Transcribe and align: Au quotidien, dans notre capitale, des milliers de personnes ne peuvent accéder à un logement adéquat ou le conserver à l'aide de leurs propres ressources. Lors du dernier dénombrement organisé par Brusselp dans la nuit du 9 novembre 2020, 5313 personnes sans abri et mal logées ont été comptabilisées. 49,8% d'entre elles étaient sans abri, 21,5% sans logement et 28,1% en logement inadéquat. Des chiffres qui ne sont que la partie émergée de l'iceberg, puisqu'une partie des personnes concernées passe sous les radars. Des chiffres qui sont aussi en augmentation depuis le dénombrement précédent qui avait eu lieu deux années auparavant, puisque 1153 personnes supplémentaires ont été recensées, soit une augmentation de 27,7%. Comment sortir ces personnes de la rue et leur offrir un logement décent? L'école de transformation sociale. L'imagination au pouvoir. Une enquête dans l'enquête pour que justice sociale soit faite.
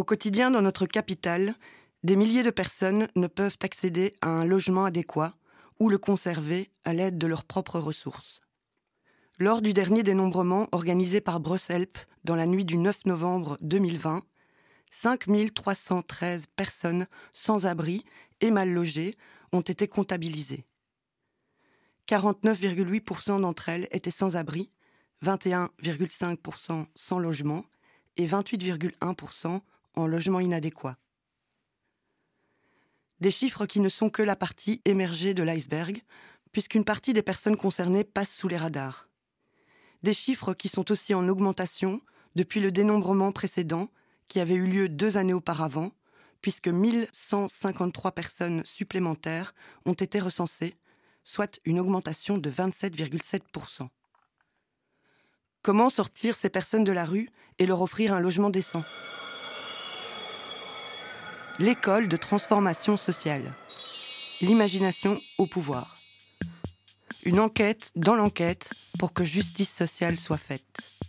Au 0.00 0.02
quotidien, 0.02 0.50
dans 0.50 0.62
notre 0.62 0.86
capitale, 0.86 1.54
des 2.04 2.16
milliers 2.16 2.42
de 2.42 2.48
personnes 2.48 3.06
ne 3.16 3.26
peuvent 3.26 3.58
accéder 3.62 4.14
à 4.22 4.30
un 4.30 4.46
logement 4.46 4.86
adéquat 4.86 5.34
ou 5.78 5.90
le 5.90 5.98
conserver 5.98 6.70
à 6.86 6.94
l'aide 6.94 7.18
de 7.18 7.26
leurs 7.26 7.44
propres 7.44 7.78
ressources. 7.78 8.40
Lors 9.38 9.60
du 9.60 9.74
dernier 9.74 10.02
dénombrement 10.02 10.68
organisé 10.72 11.20
par 11.20 11.38
Brusselp 11.38 11.98
dans 12.24 12.34
la 12.34 12.46
nuit 12.46 12.64
du 12.64 12.78
9 12.78 13.04
novembre 13.04 13.58
2020, 13.60 14.22
5313 14.90 16.46
personnes 16.56 17.06
sans 17.34 17.66
abri 17.66 18.06
et 18.40 18.50
mal 18.50 18.72
logées 18.72 19.18
ont 19.52 19.60
été 19.60 19.86
comptabilisées. 19.86 20.64
49,8% 22.08 23.42
d'entre 23.42 23.68
elles 23.68 23.86
étaient 23.90 24.10
sans 24.10 24.34
abri, 24.34 24.70
21,5% 25.22 26.86
sans 26.94 27.18
logement 27.18 27.66
et 28.16 28.26
28,1% 28.26 29.60
en 29.94 30.06
logement 30.06 30.40
inadéquat. 30.40 30.96
Des 33.20 33.30
chiffres 33.30 33.66
qui 33.66 33.80
ne 33.80 33.88
sont 33.88 34.08
que 34.08 34.22
la 34.22 34.36
partie 34.36 34.80
émergée 34.84 35.34
de 35.34 35.42
l'iceberg, 35.42 36.02
puisqu'une 36.52 36.84
partie 36.84 37.12
des 37.12 37.22
personnes 37.22 37.56
concernées 37.56 38.04
passe 38.04 38.34
sous 38.34 38.48
les 38.48 38.56
radars. 38.56 39.08
Des 40.02 40.14
chiffres 40.14 40.54
qui 40.54 40.68
sont 40.68 40.90
aussi 40.90 41.14
en 41.14 41.28
augmentation 41.28 42.00
depuis 42.34 42.60
le 42.60 42.72
dénombrement 42.72 43.32
précédent 43.32 43.88
qui 44.28 44.40
avait 44.40 44.54
eu 44.54 44.66
lieu 44.66 44.88
deux 44.88 45.16
années 45.16 45.34
auparavant, 45.34 45.92
puisque 46.40 46.68
1153 46.68 48.12
personnes 48.12 48.64
supplémentaires 48.64 49.54
ont 49.84 49.92
été 49.92 50.20
recensées, 50.20 50.76
soit 51.24 51.60
une 51.64 51.80
augmentation 51.80 52.38
de 52.38 52.50
27,7%. 52.50 53.88
Comment 55.62 55.90
sortir 55.90 56.36
ces 56.36 56.48
personnes 56.48 56.84
de 56.84 56.92
la 56.92 57.04
rue 57.04 57.28
et 57.58 57.66
leur 57.66 57.82
offrir 57.82 58.14
un 58.14 58.20
logement 58.20 58.48
décent? 58.48 58.82
L'école 61.60 62.08
de 62.08 62.16
transformation 62.16 62.96
sociale. 62.96 63.52
L'imagination 64.40 65.20
au 65.36 65.44
pouvoir. 65.44 65.98
Une 67.26 67.38
enquête 67.38 67.92
dans 67.96 68.14
l'enquête 68.14 68.70
pour 68.98 69.12
que 69.12 69.26
justice 69.26 69.70
sociale 69.70 70.16
soit 70.16 70.38
faite. 70.38 71.00